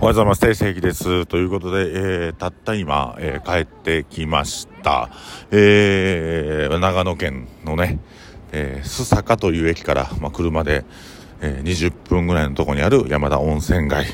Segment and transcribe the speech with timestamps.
[0.00, 0.40] おはようございます。
[0.40, 1.26] 定石です。
[1.26, 5.10] ということで、えー、たった今、えー、帰ってきました。
[5.50, 7.98] えー、長野県のね、
[8.52, 10.84] えー、須坂という駅から、まあ、車で、
[11.40, 14.06] えー、20分ぐらいのとこにある山田温泉街、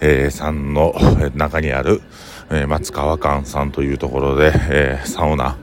[0.00, 0.96] えー、さんの
[1.36, 2.02] 中にある、
[2.50, 5.58] えー、松川館さんというところで、えー、サウナ、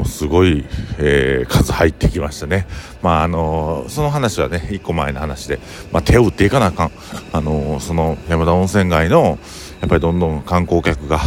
[0.00, 0.64] もうすごい、
[0.98, 2.66] えー、数入ってきましたね。
[3.02, 5.60] まあ、あのー、その話はね、一個前の話で、
[5.92, 6.90] まあ、手を打っていかなあかん。
[7.34, 9.38] あのー、その山田温泉街の、
[9.82, 11.20] やっぱりどんどん観光客が、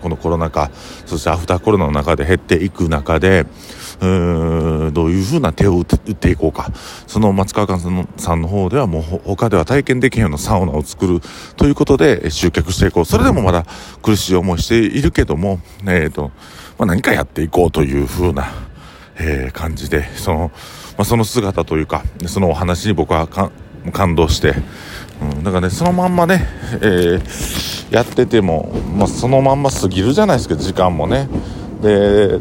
[0.00, 0.70] このコロナ禍、
[1.04, 3.44] そしてアフターコロナの中で減っていく中で、
[4.00, 6.70] うーんどういうふうな手を打っていこうか。
[7.08, 11.20] その松川さんさんの方ではもう他では体験できへんようなサウナを作る
[11.56, 13.04] ということで集客していこう。
[13.04, 13.66] それでもまだ
[14.00, 16.30] 苦しい思いしているけども、えっ、ー、と、
[16.78, 18.52] まあ、何かやっていこうというふうな、
[19.16, 20.50] えー、感じで、その、
[20.96, 23.28] まあ、その姿というか、そのお話に僕は
[23.92, 24.54] 感動して、
[25.20, 26.46] うん、だからね、そのまんまね、
[26.80, 31.28] えー、やってても、まあ、そのまんま過ぎるじゃないですか、時間もね。
[31.82, 32.38] で、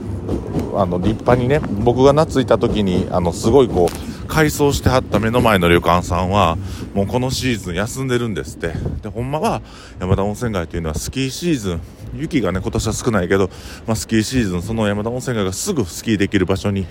[0.75, 6.57] あの、立派にね、僕が懐いた時に、あの、すごいこう、改装してはった目の前の旅館さんは、
[6.93, 8.69] もうこのシーズン休んでるんですって。
[9.01, 9.61] で、ほんまは、
[9.99, 11.81] 山田温泉街というのはスキーシーズン、
[12.15, 13.49] 雪がね、今年は少ないけど、
[13.85, 16.87] まあ、スキーシーズン、その山田温泉街がすぐスキーできる場所に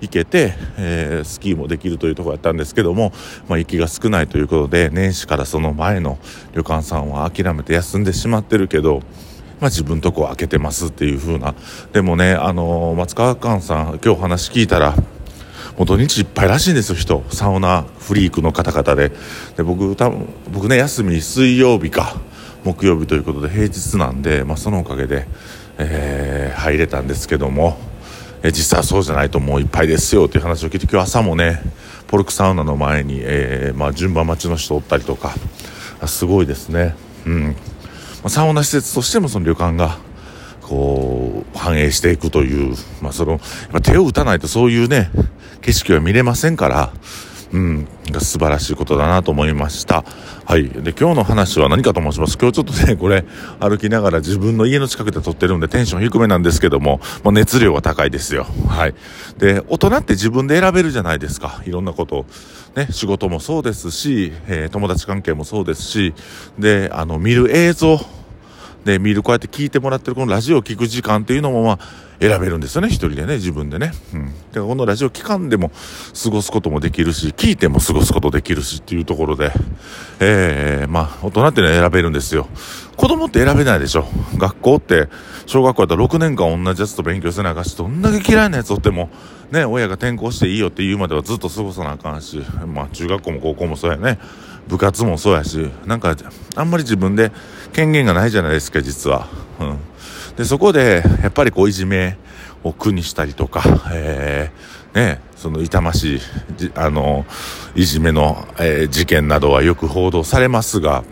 [0.00, 3.12] 行けて、えー、スキーもできるというところやったんですけども、
[3.48, 6.18] まあ、雪が少ないということで、年始からその前の
[6.54, 9.04] 旅館さんは諦めて休んでしまってるけど、
[9.60, 11.54] まあ、自分とこ開けてますっていう風な。
[11.92, 14.96] でもね、あのー、松川館さん、今日話聞いたら、
[15.80, 17.24] もう土日いっぱいらしいんですよ、人。
[17.30, 19.12] サウナフリークの方々で。
[19.56, 22.20] で、僕、多分、僕ね、休み水曜日か。
[22.64, 25.26] 木曜日ということで平日なんで、まあ、そのおかげで、
[25.78, 27.78] えー、入れたんですけども、
[28.42, 31.62] え実際はそうじゃないともういっぱいですよという話を聞いて今日朝もね
[32.08, 35.34] ポルクサウナの前に、えー、まあ、順番待ちの人おったりとか
[36.06, 36.94] すごいですね、
[37.26, 37.52] うんま
[38.24, 39.96] あ、サウナ施設としてもその旅館が
[40.60, 43.40] こう反映していくという、まあ、その
[43.82, 45.10] 手を打たないとそういうね
[45.62, 46.92] 景色は見れませんから
[47.52, 47.88] うん、
[48.20, 50.04] 素晴らしいことだなと思いました。
[50.44, 50.68] はい。
[50.68, 52.38] で、今日の話は何かと申します。
[52.38, 53.24] 今日ちょっとね、これ、
[53.58, 58.46] 歩きながら自分の家の近くで撮ってるんでテンション低めなんですけども、まあ、熱量は高いですよ。
[58.68, 58.94] はい。
[59.38, 61.60] で、大人って自分で選べるじゃないですか。
[61.66, 62.24] いろんなこと。
[62.76, 66.14] ね、仕事もそうですし、えー、友達関係もそうですし、
[66.56, 67.98] で、あの、見る映像、
[68.84, 71.78] で、見る、こうやって聞いてもらってるこのラジオを聞く時間っていうのも、まあ、
[72.20, 73.92] 選べるんですよね、一人でね、自分でね。
[74.14, 74.32] うん。
[74.52, 75.70] で、このラジオ期間でも
[76.22, 79.52] 過ごすこともできるし、聞いても過ごすことできるしっていうところで、
[80.20, 82.46] えー、まあ、大人っていうのは選べるんですよ。
[82.96, 84.06] 子供って選べないでしょ。
[84.36, 85.08] 学校って、
[85.46, 89.08] 小学校だったら6年間同じやつと勉強せなあかんし、どんだけ嫌いなやつおっても、
[89.50, 94.18] ね、親が転校していいよって言うまではずっと過ごさなあかんし、まあ、中学校も高校もそうやね。
[94.70, 96.16] 部活もそうやし、なんか、
[96.54, 97.32] あんまり自分で
[97.72, 99.26] 権限がないじゃないですか、実は。
[99.58, 99.78] うん。
[100.36, 102.16] で、そこで、やっぱりこう、いじめ
[102.62, 106.20] を苦にしたりとか、えー、ね、その痛ましい、
[106.76, 107.26] あの、
[107.74, 111.02] いじめの、えー、事件などはよく報道されますが、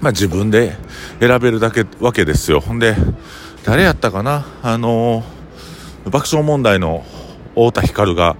[0.00, 0.76] まあ自分で
[1.20, 2.60] 選べるだけ、わけですよ。
[2.60, 2.96] ほんで、
[3.64, 4.46] 誰やったかな？
[4.62, 5.24] あの、
[6.10, 7.04] 爆笑問題の
[7.50, 8.36] 太田光が、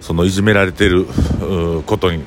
[0.00, 1.06] そのいじめられてる
[1.86, 2.22] ことに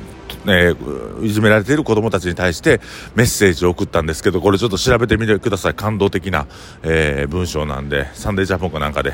[0.47, 2.81] えー、いじめられている子供たちに対して
[3.15, 5.73] メッセージを送ったんですけど、これちょっと調べてみてください。
[5.73, 6.47] 感動的な、
[6.83, 9.13] えー、文章なんで、サンデージャポンかなんかで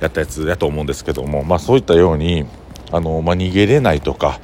[0.00, 2.46] やったやつやと思うんですけども、まあそういったように、
[2.90, 4.40] あの、まあ逃げれないとか、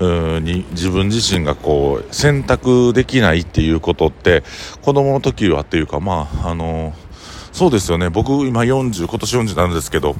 [0.00, 4.42] うんに自分自身がこう選択できないっていうことって
[4.82, 6.92] 子供の時はっていうかまああの
[7.52, 10.16] そうですよね僕今40今年40なんですけど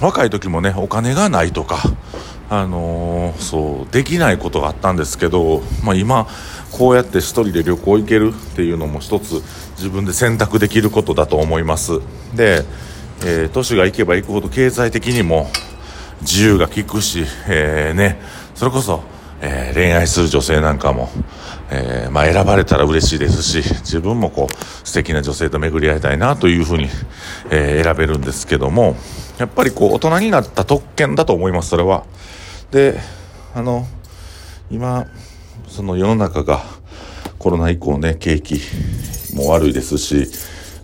[0.00, 1.78] 若い時もねお金がないとか
[2.48, 6.28] あのー、そうできないことがあったんですけど、まあ、今
[6.70, 9.42] こうやって1人で旅行行けるっていうのも一つ
[9.76, 12.00] 自分で選択できることだと思います
[12.34, 12.64] で、
[13.24, 15.48] えー、都市が行けば行くほど経済的にも
[16.20, 18.20] 自由が利くし、えー、ね、
[18.54, 19.02] それこそ、
[19.40, 21.08] えー、恋愛する女性なんかも、
[21.70, 26.88] えー、まあ、選ばれたら嬉しいですし自分もこう素敵な女性と巡り合いたいなというふうに、
[27.50, 28.96] え選べるんですけども
[29.38, 32.04] やっぱりこう大人になった特権だと思いますそれは。
[32.70, 32.98] で
[33.54, 33.86] あの
[34.70, 35.06] 今
[35.68, 36.62] その世の中が
[37.38, 38.60] コロナ以降ね景気
[39.34, 40.28] も悪いですし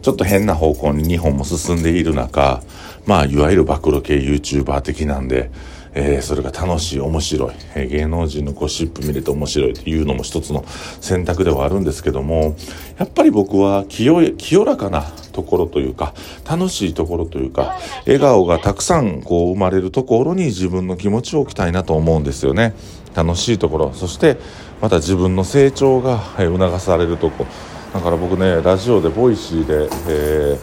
[0.02, 2.62] ちょっと変な方向に日本も進んでいる中
[3.06, 5.50] まあいわゆる暴露系 YouTuber 的なんで
[5.94, 12.56] えー、それが楽しい、面白い、えー、芸能人のゴシップ見れて面白いというのも一つの選択ではあるんですけども、
[12.98, 16.14] やっぱり僕は清清らかなところというか、
[16.48, 22.74] 楽しいところというか、笑顔がたくさんこう生まれるところに自分の気持ちを置きたいなと思うんですよね。
[23.14, 24.38] 楽しいところ、そして
[24.80, 27.46] また自分の成長が促されるとこ。
[27.92, 30.58] だから僕ね、ラジオでボイシーで、え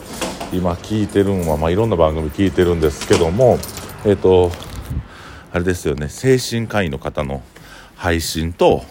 [0.52, 3.60] ー、今聞いてるのは、まあ、いろんな番組聞いてるんですけども、
[4.04, 4.52] えっ、ー、と、
[5.52, 7.42] あれですよね、精神科医の方の
[7.96, 8.84] 配信と、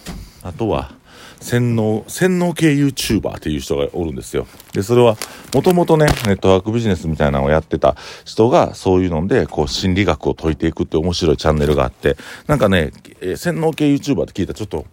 [0.43, 0.93] あとは、
[1.41, 4.47] 洗脳、洗脳系 YouTuber っていう人がおるんですよ。
[4.73, 5.17] で、それは、
[5.55, 14.87] もともとね、ネットワークビジネスみたいなのをやってた人が、そういうので、こう、心理学を解いていくって面白いチャンネルがあって、なんかね、えー、洗脳系 YouTuber って聞いたらちょっと、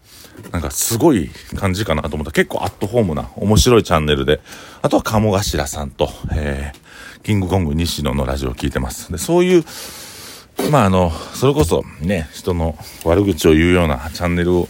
[0.51, 4.41] なんかすごい感じかなと思った結構アットホームな面白いチャンネルで、
[4.81, 9.11] あとは鴨頭さんと、えー、キングコング西野のラジオを聞いてます。
[9.11, 9.65] で、そういう、
[10.71, 14.67] まああの、それこそね、人の悪口を言うようなチャンネルを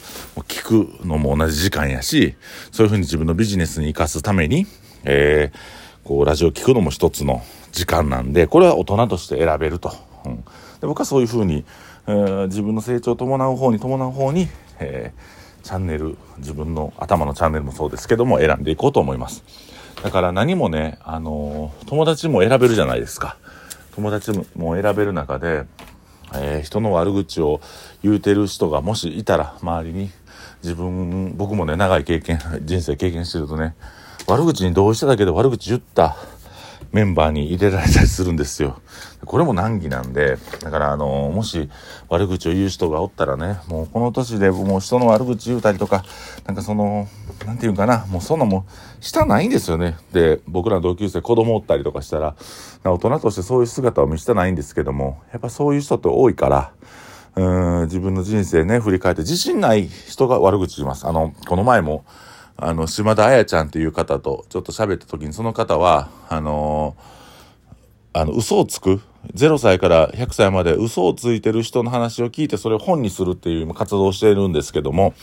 [0.47, 2.35] 聞くのも同じ時間やし、
[2.71, 4.67] そういうふうに自分のビジネスに活かすために、
[5.03, 9.93] えー、こう、ラジオを聞くのも一つの時間なんで、これは大人として選べると。
[10.25, 11.63] うん、で僕はそういうふうに、
[12.07, 14.47] えー、自分の成長を伴う方に伴う方に、
[14.79, 19.43] えー、チャンネル、自分の頭のチャンネルもそうですけども、選んでいこうと思います。
[20.03, 23.37] だから何もね、あの友達も選べるじゃないですか。
[23.95, 25.65] 友達も選べる中で、
[26.33, 27.61] えー、人の悪口を
[28.03, 30.09] 言うてる人がもしいたら周りに
[30.63, 33.75] 自分僕もね長い経験人生経験してるとね
[34.27, 36.17] 悪口に同意しただけで悪口言った。
[36.91, 38.81] メンバーに入れられたりするんですよ。
[39.25, 41.69] これも難儀なんで、だからあの、もし
[42.09, 46.03] 悪口を言う人がおったらね、もうこの年でもう人の悪口言うたりとか、
[46.45, 47.07] なんかその、
[47.45, 48.65] なんていうかな、もうそんなも
[48.99, 49.97] う、したないんですよね。
[50.13, 52.35] で、僕ら同級生子供おったりとかしたら、
[52.83, 56.71] 大人としてそういう姿を見せたないんですけども、やっぱそういう人って多いから、
[57.35, 61.05] うん自分の人生ね、振り返って自信ない人が悪口言います。
[61.05, 62.05] あの、この前も、
[62.57, 69.01] あの、島田彩ちゃんっていう方とちょっと喋った時に、その方は、あのー、あの、嘘をつく
[69.33, 75.13] ？0歳から100歳まで嘘をついてる人の話を聞いて、それを本にするっていう活動をしているんですけども、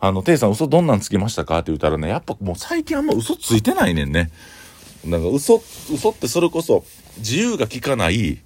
[0.00, 4.30] あの、テイさん嘘どんなんつきましたかって言ったらね、やっぱもう最近あんま嘘ついてないねんね。
[5.04, 5.62] なんか嘘、
[5.92, 6.84] 嘘ってそれこそ
[7.18, 8.38] 自由が利かない、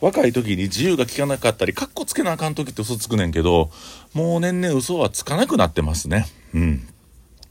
[0.00, 3.70] 若い時に自由が利かなかったり、カッコつけなあかん時って嘘つくねんけど、
[4.14, 6.26] もう年々嘘はつかなくなってますね。
[6.54, 6.88] うん。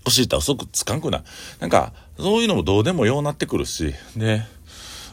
[0.06, 1.24] 教えたら遅くつかんくない。
[1.60, 4.44] なんか、そういうのもどうでもようなってくるし、で、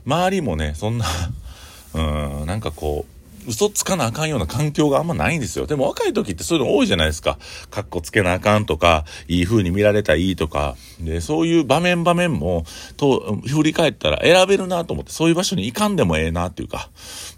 [0.06, 1.06] 周りもね、そんな、
[1.94, 3.19] うん、なんかこう、
[3.50, 5.66] 嘘つかなあかんような環境があんまないんですよ。
[5.66, 7.36] でも若い時ってそういうの多いじゃないですか。
[7.70, 10.76] カッコつけなあかんとか、いい風に見られたらいいとか。
[11.00, 12.64] で、そういう場面場面も、
[12.96, 16.90] と、振り返ったら選べるなと思って、そういう場所に行かんでもええなっていうか、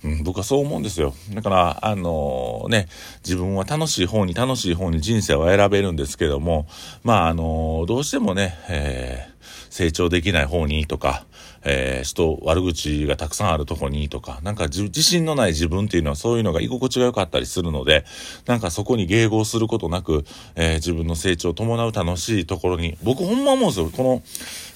[0.05, 1.15] うん、僕はそう思うんですよ。
[1.33, 2.89] だから、あのー、ね、
[3.25, 6.67] 自分は楽しい方に楽しい方に人生は選べるんですけども、
[7.03, 9.33] まあ、あのー、どうしてもね、えー
[9.73, 11.25] 成長できない方にとか、
[11.65, 18.05] えー、人、悪口がたくさんあるとこにとか、なんか自信のない自分っていうのはそういうのが居心地が良かったりするので、
[18.47, 20.25] なんかそこに迎合することなく、
[20.57, 23.91] えー、自分の成長を伴う楽しいところに、僕ほんま思うんですよ。
[23.91, 24.23] この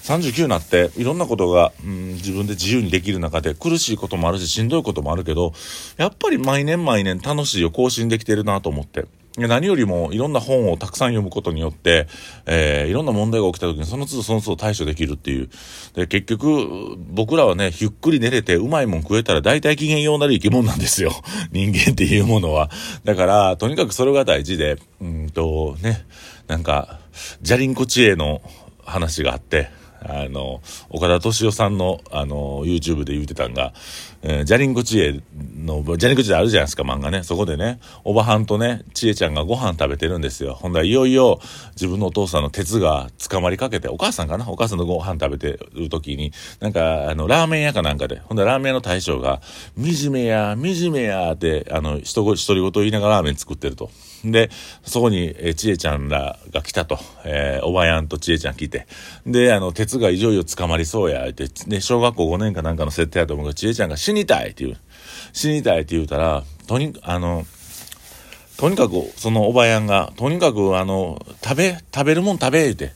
[0.03, 5.53] 39になっていろんなことが、うん、自分で自由にできる中で苦しいこともあるし、しんどいこともあるけど、
[5.97, 9.05] やっぱり毎年毎年楽しいを更新できてるなと思って。
[9.45, 12.07] 何よりもいろんな本をたくさん読むことによって、
[12.47, 15.49] えー、いろんな問題が起きた時にその都度その都度対処できるっていう。
[15.93, 21.11] で、結局、僕らはね、ゆっくり寝れてうまいもん食えたら大体機嫌ようなる生き物なんですよ。
[21.53, 22.71] 人間っていうものは。
[23.03, 26.05] だから、とにかくそれが大事で、うんと、ね、
[26.47, 26.99] なんか、
[27.41, 28.41] ジャリンコ知恵の
[28.85, 29.69] 話があって、
[30.09, 33.73] あの、岡田敏夫さんの、あの、YouTube で言うてたんが、
[34.21, 35.21] えー、ジャリンコ知恵
[35.57, 37.23] の、ジャリンコ知恵あるじゃないですか、漫画ね。
[37.23, 40.53] そこでね、おばはんとね、知恵ちゃんがご飯食べてるんですよ。
[40.53, 41.39] ほんだらいよいよ
[41.73, 44.49] 自分のお父さんの鉄が捕まりかけて、お母さんかな？
[44.49, 49.41] お母さんのご飯食べてる時に、なんか、あの、ラーメン屋かなんかで、ほんだラーメン屋の大将が、
[49.75, 53.91] 惨めや、惨めやって、あの、独り言言いながらラーメン作ってると。
[54.23, 54.49] で、
[54.83, 56.99] そこに、えちえちゃんらが来たと。
[57.23, 58.87] えー、おばやんとちえちゃん来て。
[59.25, 64.77] で、あの、鉄がいよいよ捕まりそうや、って、で、小学校5年かなんかの設定やと思うけど、ちえちゃんが死にたいって言う。
[65.33, 67.45] 死にたいって言うたら、とに、あの、
[68.57, 72.93] とにかく、そのおばやんが、とにかく、あの、食べ、食べるもん食べ、言うて。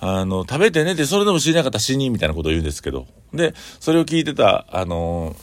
[0.00, 3.06] あの、食べてねって、それでも死になかったら死に、みたいなことを言うんですけど。
[3.32, 5.36] で、それを聞いてた、あの、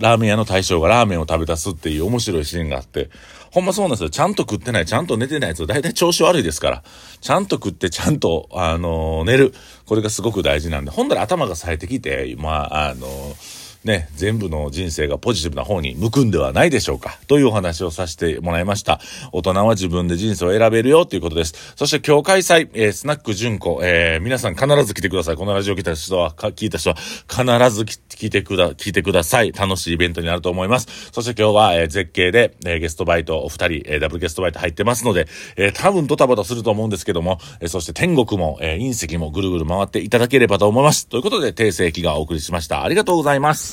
[0.00, 3.10] ラーメン屋の大将がラーメンを食べ出すっていう面白いシーンがあって、
[3.50, 4.10] ほんまそうなんですよ。
[4.10, 6.82] ちゃんと食ってない、ちゃんと寝てないやつ、大体調子悪いですから。
[7.20, 9.52] ちゃんと食って、ちゃんと、あのー、寝る。
[9.86, 10.90] これがすごく大事なんで。
[10.90, 17.18] ほんだら頭が冴えてきて、まあ、あのー、ね、全部の人生がポジティブな方に向くんではないでしょうか。
[17.28, 19.00] というお話をさせてもらいました。
[19.32, 21.74] 大人は自分で人生を選べるよということです。
[21.76, 25.36] そして今日開催、えー、スナック純子、えー、皆さん必ず来てください。
[25.36, 29.52] このラジオ来た人は、聞いた人は、必ず聞いてくだ、聞いてください。
[29.52, 31.10] 楽しいイベントになると思います。
[31.10, 41.08] そして今日は、えー、絶景で、えー、ゲストバイトお二人、えー、ダブルゲストバイト入ってますので、えー、多分ドタバタすると思うんですけども、えー、そして天国も、えー、隕石もぐるぐる回っていただければと思います。
[41.08, 42.84] ということで、定世紀がお送りしました。
[42.84, 43.69] ありがとうございます。